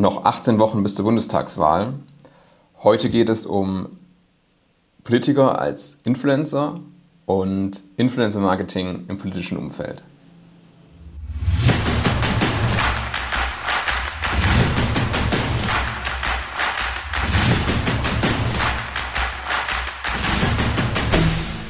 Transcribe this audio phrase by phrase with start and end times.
[0.00, 1.94] Noch 18 Wochen bis zur Bundestagswahl.
[2.84, 3.98] Heute geht es um
[5.02, 6.76] Politiker als Influencer
[7.26, 10.04] und Influencer-Marketing im politischen Umfeld.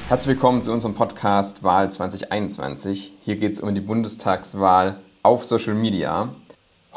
[0.08, 3.14] Herzlich willkommen zu unserem Podcast Wahl 2021.
[3.22, 6.28] Hier geht es um die Bundestagswahl auf Social Media.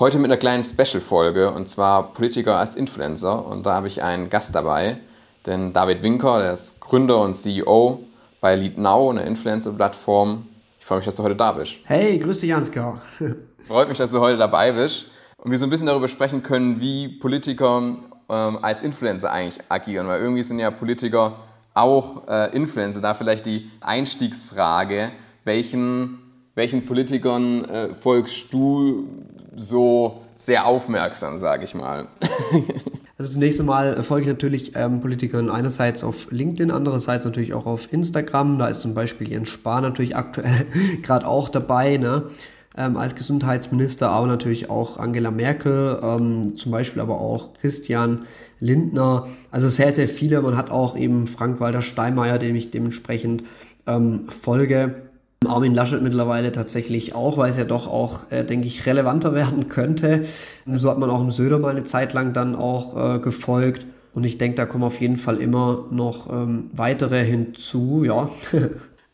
[0.01, 3.45] Heute mit einer kleinen Special-Folge und zwar Politiker als Influencer.
[3.45, 4.97] Und da habe ich einen Gast dabei,
[5.45, 7.99] denn David Winker, der ist Gründer und CEO
[8.39, 10.47] bei Lead Now, eine Influencer-Plattform.
[10.79, 11.73] Ich freue mich, dass du heute da bist.
[11.83, 12.99] Hey, grüß dich, Ansgar.
[13.67, 15.05] Freut mich, dass du heute dabei bist
[15.37, 17.97] und wir so ein bisschen darüber sprechen können, wie Politiker
[18.27, 20.07] ähm, als Influencer eigentlich agieren.
[20.07, 21.35] Weil irgendwie sind ja Politiker
[21.75, 23.01] auch äh, Influencer.
[23.01, 25.11] Da vielleicht die Einstiegsfrage,
[25.43, 26.17] welchen,
[26.55, 29.07] welchen Politikern äh, folgst du
[29.55, 32.07] so sehr aufmerksam, sage ich mal?
[33.17, 37.93] Also zunächst einmal folge ich natürlich ähm, Politikern einerseits auf LinkedIn, andererseits natürlich auch auf
[37.93, 38.57] Instagram.
[38.57, 40.65] Da ist zum Beispiel Jens Spahn natürlich aktuell
[41.03, 41.97] gerade auch dabei.
[41.97, 42.23] Ne?
[42.77, 48.25] ähm, als Gesundheitsminister, aber natürlich auch Angela Merkel, ähm, zum Beispiel aber auch Christian
[48.59, 49.27] Lindner.
[49.51, 50.41] Also sehr, sehr viele.
[50.41, 53.43] Man hat auch eben Frank-Walter Steinmeier, dem ich dementsprechend
[53.87, 55.10] ähm, folge.
[55.47, 59.69] Armin Laschet mittlerweile tatsächlich auch, weil es ja doch auch, äh, denke ich, relevanter werden
[59.69, 60.25] könnte.
[60.67, 63.87] So hat man auch im Söder mal eine Zeit lang dann auch äh, gefolgt.
[64.13, 68.29] Und ich denke, da kommen auf jeden Fall immer noch ähm, weitere hinzu, ja.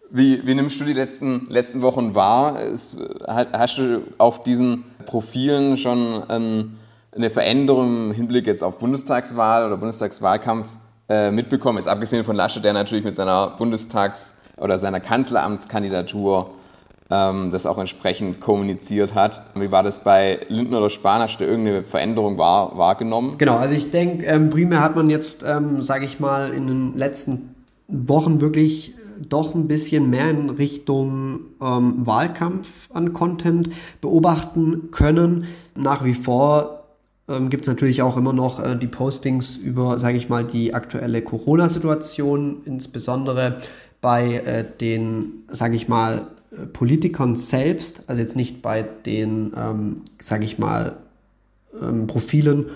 [0.09, 2.61] Wie, wie nimmst du die letzten, letzten Wochen wahr?
[2.61, 6.77] Ist, hast du auf diesen Profilen schon ähm,
[7.13, 10.67] eine Veränderung im Hinblick jetzt auf Bundestagswahl oder Bundestagswahlkampf
[11.09, 11.77] äh, mitbekommen?
[11.77, 16.51] Ist abgesehen von Laschet, der natürlich mit seiner Bundestags- oder seiner Kanzleramtskandidatur
[17.09, 19.41] ähm, das auch entsprechend kommuniziert hat.
[19.55, 21.21] Wie war das bei Lindner oder Spahn?
[21.21, 23.37] Hast du irgendeine Veränderung wahr, wahrgenommen?
[23.37, 26.97] Genau, also ich denke, ähm, primär hat man jetzt, ähm, sage ich mal, in den
[26.97, 27.55] letzten
[27.87, 28.93] Wochen wirklich
[29.29, 33.69] doch ein bisschen mehr in Richtung ähm, Wahlkampf an Content
[34.01, 35.45] beobachten können.
[35.75, 36.83] Nach wie vor
[37.27, 40.73] ähm, gibt es natürlich auch immer noch äh, die Postings über, sage ich mal, die
[40.73, 43.57] aktuelle Corona-Situation, insbesondere
[44.01, 50.01] bei äh, den, sage ich mal, äh, Politikern selbst, also jetzt nicht bei den, ähm,
[50.19, 50.97] sage ich mal,
[51.81, 52.67] ähm, Profilen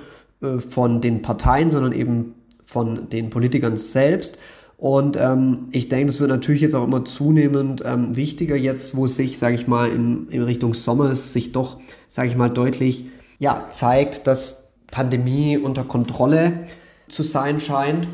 [0.41, 4.37] äh, von den Parteien, sondern eben von den Politikern selbst.
[4.77, 9.05] Und ähm, ich denke, das wird natürlich jetzt auch immer zunehmend ähm, wichtiger, jetzt wo
[9.05, 13.05] sich, sage ich mal, in, in Richtung Sommer sich doch, sage ich mal, deutlich
[13.37, 16.63] ja, zeigt, dass Pandemie unter Kontrolle
[17.09, 18.07] zu sein scheint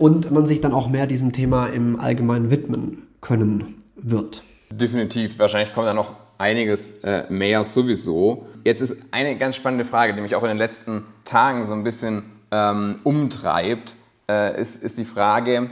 [0.00, 4.42] und man sich dann auch mehr diesem Thema im Allgemeinen widmen können wird.
[4.70, 5.38] Definitiv.
[5.38, 8.46] Wahrscheinlich kommt da noch einiges äh, mehr sowieso.
[8.64, 11.84] Jetzt ist eine ganz spannende Frage, die mich auch in den letzten Tagen so ein
[11.84, 13.98] bisschen ähm, umtreibt,
[14.30, 15.70] äh, ist, ist die Frage,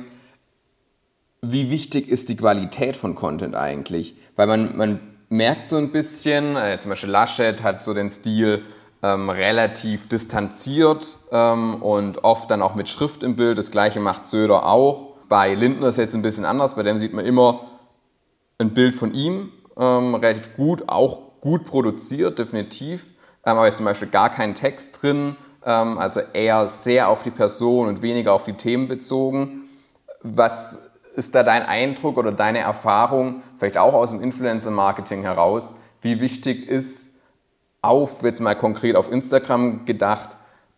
[1.41, 4.15] wie wichtig ist die Qualität von Content eigentlich?
[4.37, 5.00] Weil man, man
[5.31, 8.62] merkt so ein bisschen, äh, zum Beispiel Laschet hat so den Stil
[9.03, 13.59] ähm, relativ distanziert ähm, und oft dann auch mit Schrift im Bild.
[13.59, 15.09] Das gleiche macht Söder auch.
[15.28, 17.60] Bei Lindner ist jetzt ein bisschen anders, bei dem sieht man immer
[18.59, 23.06] ein Bild von ihm, ähm, relativ gut, auch gut produziert, definitiv.
[23.44, 27.30] Ähm, aber ist zum Beispiel gar kein Text drin, ähm, also eher sehr auf die
[27.30, 29.69] Person und weniger auf die Themen bezogen.
[30.22, 36.20] Was ist da dein Eindruck oder deine Erfahrung, vielleicht auch aus dem Influencer-Marketing heraus, wie
[36.20, 37.17] wichtig ist
[37.83, 40.37] auf, jetzt mal konkret auf Instagram gedacht,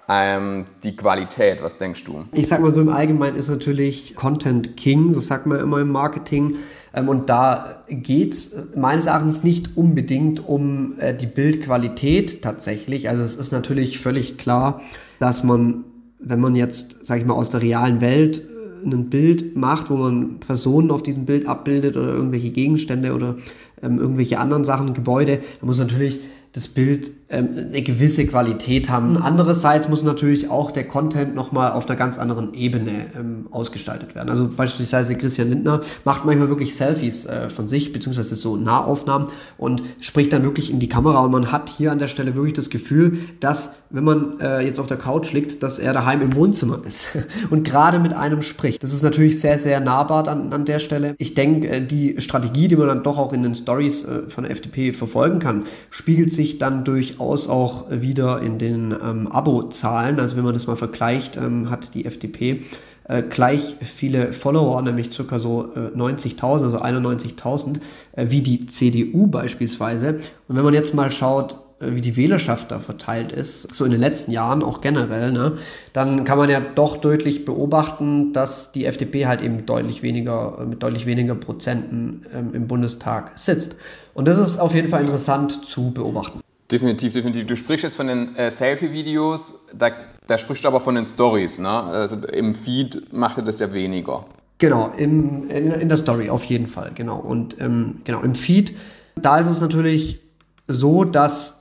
[0.09, 1.63] ähm, die Qualität?
[1.63, 2.25] Was denkst du?
[2.33, 5.91] Ich sag mal so im Allgemeinen ist natürlich Content King, so sagt man immer im
[5.91, 6.57] Marketing.
[6.93, 13.09] Ähm, und da geht es meines Erachtens nicht unbedingt um äh, die Bildqualität tatsächlich.
[13.09, 14.81] Also es ist natürlich völlig klar,
[15.21, 15.85] dass man,
[16.19, 18.43] wenn man jetzt, sag ich mal, aus der realen Welt
[18.83, 23.37] ein Bild macht, wo man Personen auf diesem Bild abbildet oder irgendwelche Gegenstände oder
[23.83, 26.21] ähm, irgendwelche anderen Sachen, Gebäude, da muss natürlich
[26.53, 29.17] das Bild eine gewisse Qualität haben.
[29.17, 34.31] Andererseits muss natürlich auch der Content nochmal auf einer ganz anderen Ebene ähm, ausgestaltet werden.
[34.31, 39.29] Also beispielsweise Christian Lindner macht manchmal wirklich Selfies äh, von sich, beziehungsweise so Nahaufnahmen
[39.59, 42.55] und spricht dann wirklich in die Kamera und man hat hier an der Stelle wirklich
[42.55, 46.35] das Gefühl, dass wenn man äh, jetzt auf der Couch liegt, dass er daheim im
[46.35, 47.17] Wohnzimmer ist
[47.51, 48.83] und gerade mit einem spricht.
[48.83, 51.15] Das ist natürlich sehr, sehr nahbar an, an der Stelle.
[51.19, 54.45] Ich denke, äh, die Strategie, die man dann doch auch in den Stories äh, von
[54.45, 60.19] der FDP verfolgen kann, spiegelt sich dann durch durchaus auch wieder in den ähm, Abo-Zahlen.
[60.19, 62.63] Also wenn man das mal vergleicht, ähm, hat die FDP
[63.09, 67.81] äh, gleich viele Follower, nämlich circa so äh, 90.000, also 91.000,
[68.13, 70.19] äh, wie die CDU beispielsweise.
[70.49, 73.91] Und wenn man jetzt mal schaut, äh, wie die Wählerschaft da verteilt ist, so in
[73.91, 75.59] den letzten Jahren auch generell, ne,
[75.93, 80.65] dann kann man ja doch deutlich beobachten, dass die FDP halt eben deutlich weniger, äh,
[80.65, 83.77] mit deutlich weniger Prozenten ähm, im Bundestag sitzt.
[84.15, 86.41] Und das ist auf jeden Fall interessant zu beobachten.
[86.71, 87.47] Definitiv, definitiv.
[87.47, 89.91] Du sprichst jetzt von den äh, Selfie-Videos, da,
[90.27, 91.69] da sprichst du aber von den Stories, ne?
[91.69, 94.25] Also im Feed macht er das ja weniger.
[94.59, 97.19] Genau, im, in, in der Story auf jeden Fall, genau.
[97.19, 98.77] Und ähm, genau, im Feed,
[99.17, 100.21] da ist es natürlich
[100.69, 101.60] so, dass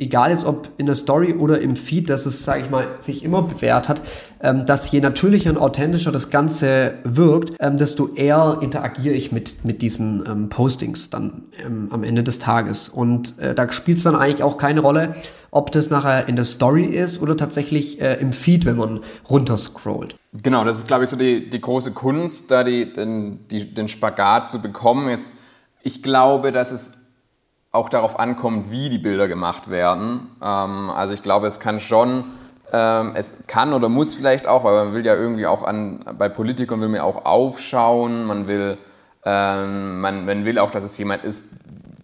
[0.00, 3.22] egal jetzt ob in der Story oder im Feed, dass es, sage ich mal, sich
[3.22, 4.02] immer bewährt hat,
[4.40, 9.64] ähm, dass je natürlicher und authentischer das Ganze wirkt, ähm, desto eher interagiere ich mit,
[9.64, 12.88] mit diesen ähm, Postings dann ähm, am Ende des Tages.
[12.88, 15.14] Und äh, da spielt es dann eigentlich auch keine Rolle,
[15.50, 20.16] ob das nachher in der Story ist oder tatsächlich äh, im Feed, wenn man runterscrollt.
[20.32, 23.88] Genau, das ist, glaube ich, so die, die große Kunst, da die, den, die, den
[23.88, 25.10] Spagat zu bekommen.
[25.10, 25.38] Jetzt,
[25.82, 26.99] ich glaube, dass es
[27.72, 30.30] auch darauf ankommt, wie die Bilder gemacht werden.
[30.42, 32.24] Ähm, also ich glaube, es kann schon,
[32.72, 36.28] ähm, es kann oder muss vielleicht auch, weil man will ja irgendwie auch an, bei
[36.28, 38.78] Politikern will man auch aufschauen, man will,
[39.24, 41.50] ähm, man, man will auch, dass es jemand ist,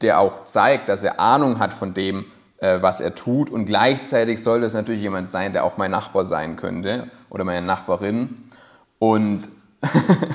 [0.02, 2.26] der auch zeigt, dass er Ahnung hat von dem,
[2.58, 3.50] äh, was er tut.
[3.50, 7.66] Und gleichzeitig sollte es natürlich jemand sein, der auch mein Nachbar sein könnte oder meine
[7.66, 8.50] Nachbarin.
[8.98, 9.48] Und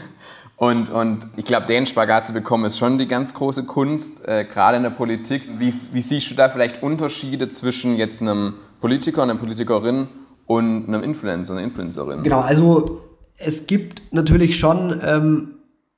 [0.61, 4.45] Und, und ich glaube, den Spagat zu bekommen, ist schon die ganz große Kunst, äh,
[4.45, 5.49] gerade in der Politik.
[5.57, 10.07] Wie, wie, siehst du da vielleicht Unterschiede zwischen jetzt einem Politiker, einer Politikerin
[10.45, 12.21] und einem Influencer, einer Influencerin?
[12.21, 13.01] Genau, also
[13.39, 15.55] es gibt natürlich schon, ähm,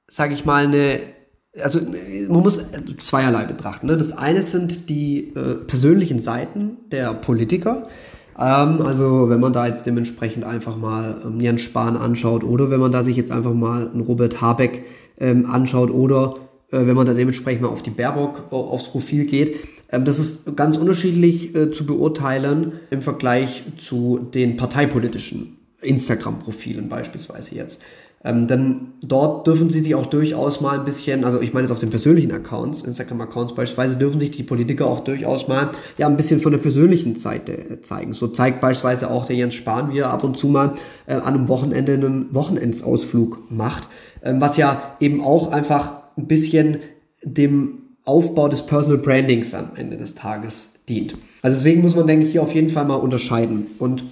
[0.08, 1.02] sage ich mal, eine
[1.62, 2.64] also man muss
[3.00, 3.88] zweierlei betrachten.
[3.88, 3.98] Ne?
[3.98, 7.84] Das eine sind die äh, persönlichen Seiten der Politiker.
[8.40, 12.80] Ähm, also wenn man da jetzt dementsprechend einfach mal ähm, Jens Spahn anschaut oder wenn
[12.80, 14.86] man da sich jetzt einfach mal einen Robert Habeck
[15.20, 16.36] ähm, anschaut oder
[16.72, 19.58] äh, wenn man da dementsprechend mal auf die Baerbock äh, aufs Profil geht.
[19.90, 27.56] Ähm, das ist ganz unterschiedlich äh, zu beurteilen im Vergleich zu den parteipolitischen Instagram-Profilen beispielsweise
[27.56, 27.82] jetzt.
[28.26, 31.72] Ähm, denn dort dürfen sie sich auch durchaus mal ein bisschen, also ich meine jetzt
[31.72, 36.16] auf den persönlichen Accounts, Instagram-Accounts beispielsweise, dürfen sich die Politiker auch durchaus mal ja ein
[36.16, 38.14] bisschen von der persönlichen Seite äh, zeigen.
[38.14, 40.74] So zeigt beispielsweise auch der Jens Spahn, wie er ab und zu mal
[41.06, 43.90] äh, an einem Wochenende einen Wochenendsausflug macht,
[44.24, 46.78] ähm, was ja eben auch einfach ein bisschen
[47.24, 51.18] dem Aufbau des Personal Brandings am Ende des Tages dient.
[51.42, 53.68] Also deswegen muss man, denke ich, hier auf jeden Fall mal unterscheiden.
[53.80, 54.04] Und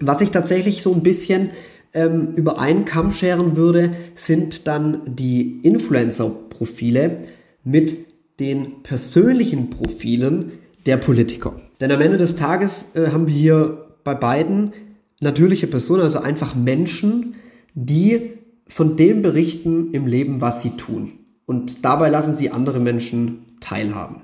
[0.00, 1.50] was ich tatsächlich so ein bisschen
[1.94, 7.18] ähm, über einen Kamm scheren würde, sind dann die Influencer-Profile
[7.62, 7.96] mit
[8.40, 10.52] den persönlichen Profilen
[10.86, 11.54] der Politiker.
[11.80, 14.72] Denn am Ende des Tages äh, haben wir hier bei beiden
[15.20, 17.36] natürliche Personen, also einfach Menschen,
[17.74, 18.32] die
[18.66, 21.12] von dem berichten im Leben, was sie tun.
[21.46, 24.22] Und dabei lassen sie andere Menschen teilhaben.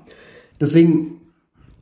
[0.59, 1.20] Deswegen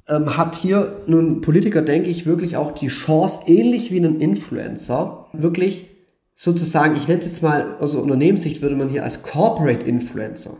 [0.09, 5.27] ähm, hat hier nun Politiker, denke ich, wirklich auch die Chance, ähnlich wie ein Influencer,
[5.33, 5.89] wirklich
[6.33, 10.57] sozusagen, ich nenne es jetzt mal aus also Unternehmenssicht, würde man hier als Corporate Influencer,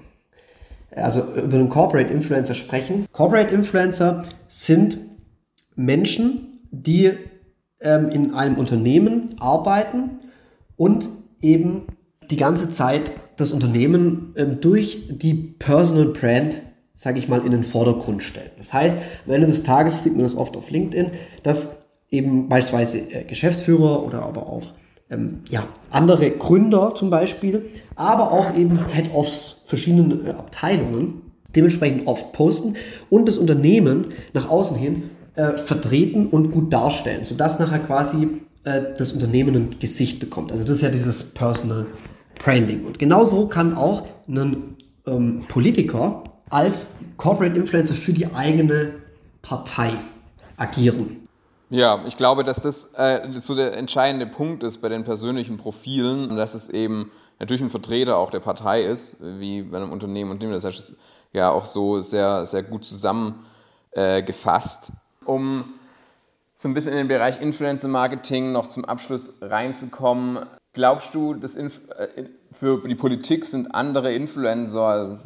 [0.92, 3.06] also über einen Corporate Influencer sprechen.
[3.12, 4.98] Corporate Influencer sind
[5.76, 7.12] Menschen, die
[7.82, 10.20] ähm, in einem Unternehmen arbeiten
[10.76, 11.10] und
[11.42, 11.84] eben
[12.30, 16.62] die ganze Zeit das Unternehmen ähm, durch die Personal Brand
[17.00, 18.52] sage ich mal, in den Vordergrund stellen.
[18.58, 21.12] Das heißt, am Ende des Tages sieht man das oft auf LinkedIn,
[21.44, 21.78] dass
[22.12, 24.74] eben beispielsweise äh, Geschäftsführer oder aber auch
[25.10, 31.22] ähm, ja, andere Gründer zum Beispiel, aber auch eben Head-Offs verschiedenen äh, Abteilungen
[31.56, 32.76] dementsprechend oft posten
[33.10, 35.04] und das Unternehmen nach außen hin
[35.36, 38.28] äh, vertreten und gut darstellen, sodass nachher quasi
[38.66, 40.52] äh, das Unternehmen ein Gesicht bekommt.
[40.52, 41.86] Also das ist ja dieses Personal
[42.44, 42.84] Branding.
[42.84, 44.76] Und genauso kann auch ein
[45.08, 48.94] ähm, Politiker als Corporate Influencer für die eigene
[49.42, 49.94] Partei
[50.58, 51.28] agieren.
[51.70, 56.36] Ja, ich glaube, dass das, äh, so der entscheidende Punkt ist bei den persönlichen Profilen,
[56.36, 60.42] dass es eben natürlich ein Vertreter auch der Partei ist, wie bei einem Unternehmen und
[60.42, 60.52] dem.
[60.52, 60.96] Das heißt,
[61.32, 64.90] ja auch so sehr, sehr gut zusammengefasst.
[64.90, 64.94] Äh,
[65.26, 65.74] um
[66.56, 70.40] so ein bisschen in den Bereich Influencer Marketing noch zum Abschluss reinzukommen,
[70.74, 75.20] glaubst du, dass Inf äh, für die Politik sind andere Influencer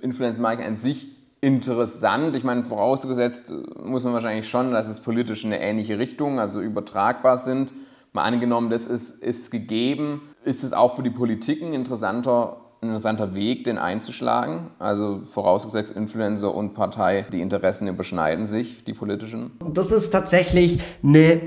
[0.00, 1.08] Influencer Marketing an sich
[1.40, 2.36] interessant.
[2.36, 3.52] Ich meine, vorausgesetzt
[3.82, 7.72] muss man wahrscheinlich schon, dass es politisch in eine ähnliche Richtung, also übertragbar sind.
[8.12, 10.22] Mal angenommen, das ist, ist gegeben.
[10.44, 14.70] Ist es auch für die Politik ein interessanter, ein interessanter Weg, den einzuschlagen?
[14.78, 19.52] Also vorausgesetzt Influencer und Partei, die Interessen überschneiden sich, die politischen?
[19.72, 21.40] Das ist tatsächlich eine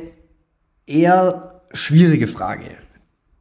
[0.85, 2.77] eher schwierige Frage,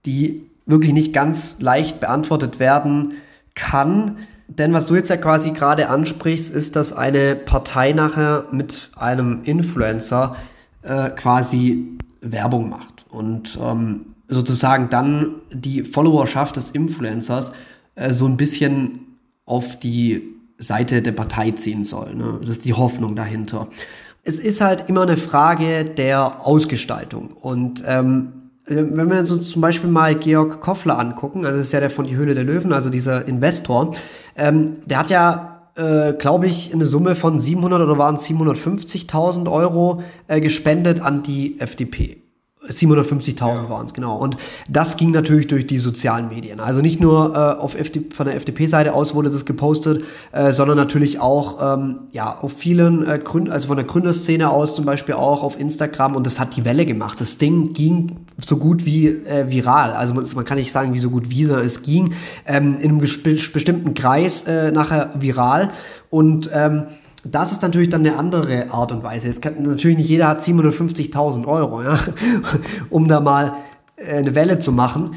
[0.05, 3.15] die wirklich nicht ganz leicht beantwortet werden
[3.55, 4.19] kann
[4.59, 9.43] Denn was du jetzt ja quasi gerade ansprichst, ist, dass eine Partei nachher mit einem
[9.45, 10.37] Influencer
[10.83, 17.53] äh, quasi Werbung macht und ähm, sozusagen dann die Followerschaft des Influencers
[17.95, 20.23] äh, so ein bisschen auf die
[20.59, 22.15] Seite der Partei ziehen soll.
[22.15, 22.39] Ne?
[22.41, 23.69] Das ist die Hoffnung dahinter.
[24.23, 27.33] Es ist halt immer eine Frage der Ausgestaltung.
[27.33, 28.33] Und ähm,
[28.67, 32.07] wenn wir uns zum Beispiel mal Georg Koffler angucken, also das ist ja der von
[32.07, 33.95] die Höhle der Löwen, also dieser Investor,
[34.37, 39.51] ähm, der hat ja, äh, glaube ich, eine Summe von 700 oder waren es 750.000
[39.51, 42.22] Euro äh, gespendet an die FDP.
[42.69, 43.69] 750.000 ja.
[43.69, 44.17] waren es, genau.
[44.17, 44.37] Und
[44.69, 46.61] das ging natürlich durch die sozialen Medien.
[46.61, 50.77] Also nicht nur äh, auf FD, von der FDP-Seite aus wurde das gepostet, äh, sondern
[50.77, 55.17] natürlich auch ähm, ja, auf vielen äh, Gründ also von der Gründerszene aus zum Beispiel
[55.17, 57.21] auch auf Instagram und das hat die Welle gemacht.
[57.21, 59.93] Das Ding ging so gut wie äh, viral.
[59.93, 62.15] Also man, man kann nicht sagen, wie so gut wie, sondern es ging
[62.47, 65.69] ähm, in einem bestimmten Kreis äh, nachher viral
[66.11, 66.85] und ähm,
[67.25, 69.29] das ist natürlich dann eine andere Art und Weise.
[69.29, 71.99] Jetzt kann, natürlich nicht jeder hat 750.000 Euro, ja,
[72.91, 73.55] um da mal
[73.97, 75.13] äh, eine Welle zu machen.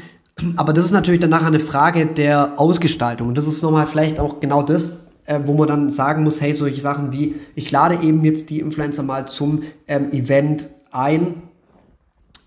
[0.56, 3.28] Aber das ist natürlich dann nachher eine Frage der Ausgestaltung.
[3.28, 6.52] Und das ist nochmal vielleicht auch genau das, äh, wo man dann sagen muss, hey,
[6.52, 11.42] solche Sachen wie, ich lade eben jetzt die Influencer mal zum ähm, Event ein,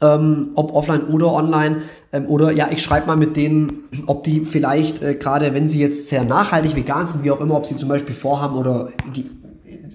[0.01, 1.81] ähm, ob offline oder online.
[2.13, 5.81] Ähm, oder ja, ich schreibe mal mit denen, ob die vielleicht äh, gerade, wenn sie
[5.81, 9.25] jetzt sehr nachhaltig vegan sind, wie auch immer, ob sie zum Beispiel vorhaben oder die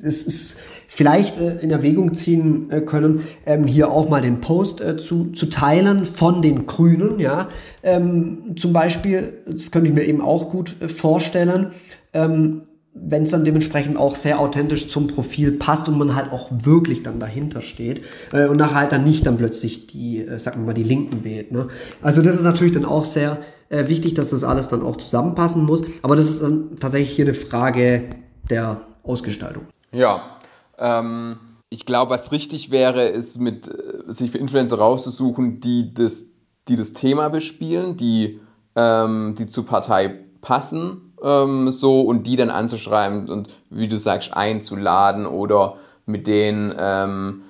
[0.05, 0.57] es ist
[0.87, 5.33] vielleicht äh, in Erwägung ziehen äh, können, ähm, hier auch mal den Post äh, zu,
[5.33, 7.49] zu teilen von den Grünen, ja,
[7.83, 11.69] ähm, zum Beispiel, das könnte ich mir eben auch gut äh, vorstellen,
[12.13, 12.63] ähm,
[12.97, 17.03] wenn es dann dementsprechend auch sehr authentisch zum Profil passt und man halt auch wirklich
[17.03, 20.67] dann dahinter steht äh, und nachher halt dann nicht dann plötzlich die, äh, sagen wir
[20.67, 21.51] mal, die Linken wählt.
[21.51, 21.67] Ne?
[22.03, 25.65] Also das ist natürlich dann auch sehr äh, wichtig, dass das alles dann auch zusammenpassen
[25.65, 28.05] muss, aber das ist dann tatsächlich hier eine Frage
[28.49, 29.65] der Ausgestaltung.
[29.95, 30.39] Ja,
[30.77, 31.39] ähm,
[31.71, 36.27] ich glaube, was richtig wäre, ist mit äh, sich für Influencer rauszusuchen, die das,
[36.69, 38.41] die das Thema bespielen, die,
[38.75, 44.37] ähm, die zur Partei passen, ähm, so und die dann anzuschreiben und wie du sagst,
[44.37, 47.43] einzuladen oder mit denen, ähm,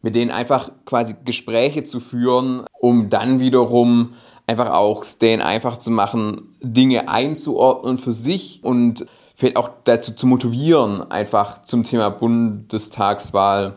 [0.00, 4.14] mit denen einfach quasi Gespräche zu führen, um dann wiederum
[4.46, 9.04] einfach auch denen einfach zu machen, Dinge einzuordnen für sich und
[9.38, 13.76] vielleicht auch dazu zu motivieren, einfach zum Thema Bundestagswahl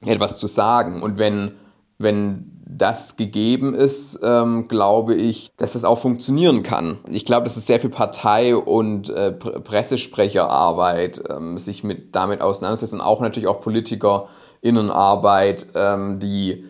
[0.00, 1.02] etwas zu sagen.
[1.02, 1.54] Und wenn,
[1.98, 6.98] wenn das gegeben ist, ähm, glaube ich, dass das auch funktionieren kann.
[7.10, 13.00] Ich glaube, das ist sehr viel Partei- und äh, Pressesprecherarbeit, ähm, sich mit, damit auseinandersetzen
[13.00, 16.64] und auch natürlich auch PolitikerInnenarbeit, ähm, die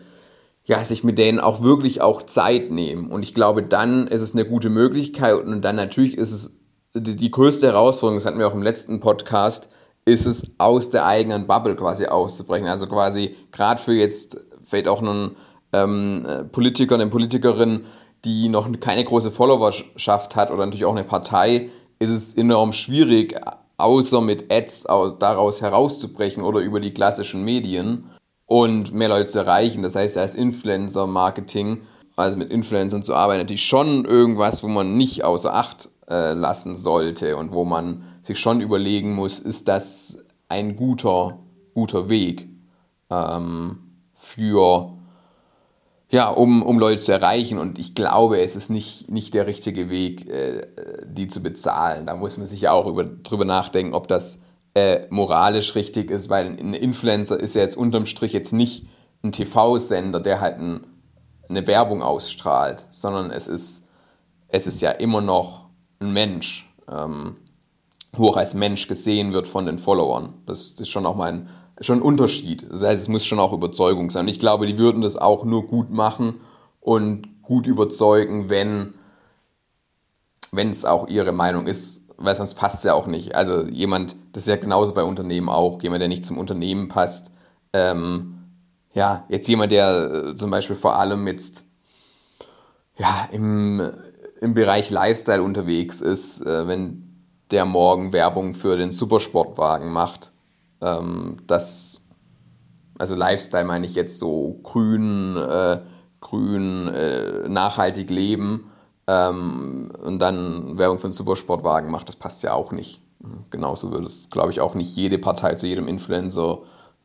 [0.65, 3.11] ja, sich mit denen auch wirklich auch Zeit nehmen.
[3.11, 6.56] Und ich glaube, dann ist es eine gute Möglichkeit und dann natürlich ist es
[7.01, 9.69] die, die größte Herausforderung, das hatten wir auch im letzten Podcast,
[10.05, 12.67] ist es, aus der eigenen Bubble quasi auszubrechen.
[12.67, 15.35] Also quasi gerade für jetzt vielleicht auch einen
[15.73, 17.85] ähm, Politiker, eine Politikerin,
[18.25, 23.39] die noch keine große Followerschaft hat oder natürlich auch eine Partei, ist es enorm schwierig,
[23.77, 24.87] außer mit Ads
[25.19, 28.07] daraus herauszubrechen oder über die klassischen Medien
[28.45, 29.83] und mehr Leute zu erreichen.
[29.83, 31.81] Das heißt, als Influencer-Marketing,
[32.15, 36.75] also mit Influencern zu arbeiten, natürlich schon irgendwas, wo man nicht außer Acht äh, lassen
[36.75, 41.39] sollte und wo man sich schon überlegen muss, ist das ein guter,
[41.73, 42.47] guter Weg
[43.09, 43.79] ähm,
[44.13, 44.93] für,
[46.09, 47.57] ja, um, um Leute zu erreichen.
[47.57, 50.61] Und ich glaube, es ist nicht, nicht der richtige Weg, äh,
[51.05, 52.05] die zu bezahlen.
[52.05, 54.39] Da muss man sich ja auch über, drüber nachdenken, ob das
[54.75, 58.87] äh, moralisch richtig ist, weil ein Influencer ist ja jetzt unterm Strich jetzt nicht
[59.23, 60.85] ein TV-Sender, der halt ein,
[61.49, 63.87] eine Werbung ausstrahlt, sondern es ist,
[64.47, 65.66] es ist ja immer noch
[65.99, 67.37] ein Mensch, ähm,
[68.13, 70.33] wo auch als Mensch gesehen wird von den Followern.
[70.45, 71.49] Das, ist schon auch mal ein,
[71.81, 72.65] schon ein Unterschied.
[72.69, 74.25] Das heißt, es muss schon auch Überzeugung sein.
[74.25, 76.35] Und ich glaube, die würden das auch nur gut machen
[76.79, 78.93] und gut überzeugen, wenn
[80.51, 83.35] wenn es auch ihre Meinung ist, weil sonst passt es ja auch nicht.
[83.35, 87.31] Also jemand, das ist ja genauso bei Unternehmen auch, jemand, der nicht zum Unternehmen passt,
[87.73, 88.33] ähm,
[88.93, 91.65] ja, jetzt jemand, der äh, zum Beispiel vor allem jetzt
[92.97, 93.91] ja, im,
[94.41, 97.03] im Bereich Lifestyle unterwegs ist, äh, wenn
[97.51, 100.31] der morgen Werbung für den Supersportwagen macht,
[100.81, 102.01] ähm, das,
[102.97, 105.79] also Lifestyle meine ich jetzt so grün, äh,
[106.19, 108.71] grün, äh, nachhaltig leben
[109.07, 113.01] ähm, und dann Werbung für den Supersportwagen macht, das passt ja auch nicht.
[113.49, 116.59] Genauso würde es, glaube ich, auch nicht jede Partei zu jedem Influencer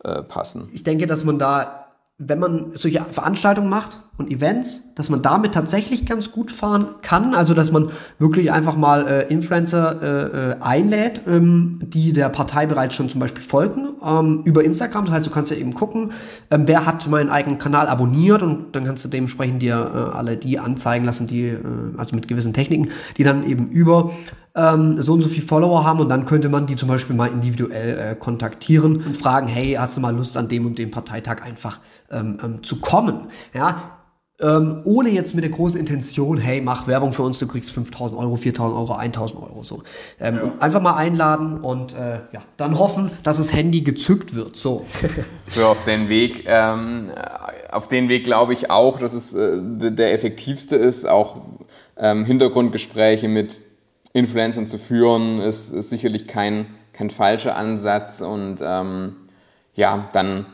[0.04, 0.68] äh, passen.
[0.72, 1.81] Ich denke, dass man da
[2.28, 7.34] wenn man solche Veranstaltungen macht und Events, dass man damit tatsächlich ganz gut fahren kann.
[7.34, 12.66] Also dass man wirklich einfach mal äh, Influencer äh, äh, einlädt, ähm, die der Partei
[12.66, 15.06] bereits schon zum Beispiel folgen ähm, über Instagram.
[15.06, 16.12] Das heißt, du kannst ja eben gucken,
[16.50, 20.36] ähm, wer hat meinen eigenen Kanal abonniert und dann kannst du dementsprechend dir äh, alle
[20.36, 21.58] die anzeigen lassen, die äh,
[21.96, 24.12] also mit gewissen Techniken, die dann eben über
[24.54, 27.28] ähm, so und so viele Follower haben und dann könnte man die zum Beispiel mal
[27.28, 31.42] individuell äh, kontaktieren und fragen, hey, hast du mal Lust an dem und dem Parteitag
[31.42, 31.80] einfach
[32.10, 33.28] ähm, ähm, zu kommen?
[33.54, 33.98] Ja,
[34.42, 38.20] ähm, ohne jetzt mit der großen Intention, hey, mach Werbung für uns, du kriegst 5000
[38.20, 39.82] Euro, 4000 Euro, 1000 Euro, so.
[40.18, 40.52] Ähm, ja.
[40.58, 44.84] Einfach mal einladen und äh, ja, dann hoffen, dass das Handy gezückt wird, so.
[45.44, 47.12] so auf den Weg, ähm,
[47.70, 51.42] auf den Weg glaube ich auch, dass es äh, der effektivste ist, auch
[51.96, 53.60] ähm, Hintergrundgespräche mit
[54.12, 58.20] Influencern zu führen, ist, ist sicherlich kein, kein falscher Ansatz.
[58.20, 59.16] Und ähm,
[59.74, 60.46] ja, dann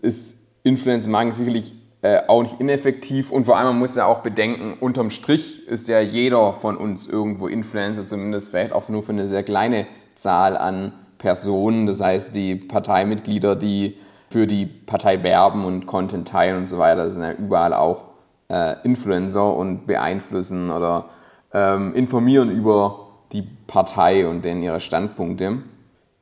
[0.00, 3.30] ist Influencer-Marketing sicherlich äh, auch nicht ineffektiv.
[3.30, 7.06] Und vor allem, man muss ja auch bedenken, unterm Strich ist ja jeder von uns
[7.06, 11.86] irgendwo Influencer, zumindest vielleicht auch nur für eine sehr kleine Zahl an Personen.
[11.86, 13.96] Das heißt, die Parteimitglieder, die
[14.28, 18.04] für die Partei werben und Content teilen und so weiter, sind ja überall auch
[18.48, 21.06] äh, Influencer und beeinflussen oder
[21.52, 25.62] ähm, informieren über die Partei und denen ihre Standpunkte.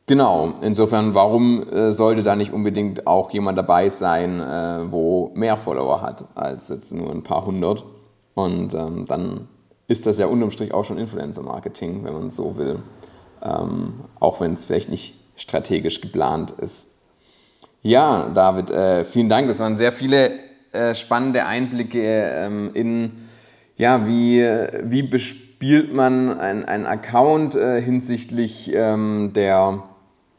[0.06, 5.56] Genau, insofern, warum äh, sollte da nicht unbedingt auch jemand dabei sein, äh, wo mehr
[5.56, 7.84] Follower hat als jetzt nur ein paar hundert?
[8.34, 9.48] Und ähm, dann
[9.86, 12.80] ist das ja unterm Strich auch schon Influencer-Marketing, wenn man so will.
[13.42, 16.90] Ähm, auch wenn es vielleicht nicht strategisch geplant ist.
[17.82, 19.48] Ja, David, äh, vielen Dank.
[19.48, 20.32] Das waren sehr viele
[20.72, 23.12] äh, spannende Einblicke ähm, in
[23.80, 24.42] ja, wie,
[24.82, 29.82] wie bespielt man einen Account äh, hinsichtlich ähm, der,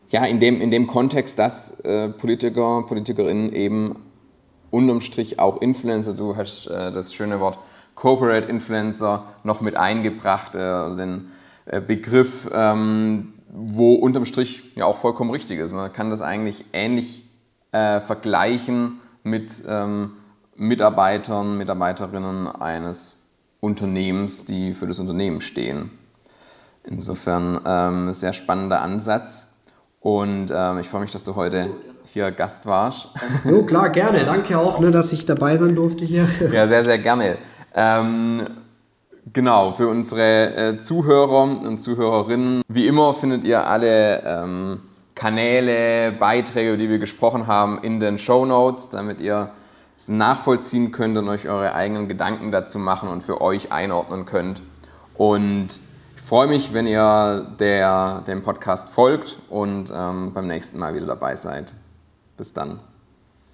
[0.10, 3.96] ja, in dem, in dem Kontext, dass äh, Politiker, Politikerinnen eben
[4.70, 7.58] unterm Strich auch Influencer, du hast äh, das schöne Wort
[7.96, 11.30] Corporate Influencer noch mit eingebracht, äh, also den
[11.66, 15.72] äh, Begriff, ähm, wo unterm Strich ja auch vollkommen richtig ist.
[15.72, 17.24] Man kann das eigentlich ähnlich
[17.72, 20.12] äh, vergleichen mit ähm,
[20.56, 23.21] Mitarbeitern, Mitarbeiterinnen eines
[23.62, 25.92] Unternehmens, die für das Unternehmen stehen.
[26.84, 29.54] Insofern ähm, sehr spannender Ansatz.
[30.02, 31.70] Und ähm, ich freue mich, dass du heute
[32.04, 33.10] hier Gast warst.
[33.46, 34.26] Jo, klar, gerne.
[34.26, 36.28] Danke auch, ne, dass ich dabei sein durfte hier.
[36.52, 37.38] Ja, sehr, sehr gerne.
[37.76, 38.48] Ähm,
[39.32, 44.80] genau, für unsere äh, Zuhörer und Zuhörerinnen, wie immer findet ihr alle ähm,
[45.14, 49.52] Kanäle, Beiträge, über die wir gesprochen haben, in den Show Notes, damit ihr
[50.10, 54.64] nachvollziehen könnt und euch eure eigenen Gedanken dazu machen und für euch einordnen könnt.
[55.16, 55.68] Und
[56.16, 61.08] ich freue mich, wenn ihr der, dem Podcast folgt und ähm, beim nächsten Mal wieder
[61.08, 61.76] dabei seid.
[62.38, 62.80] Bis dann.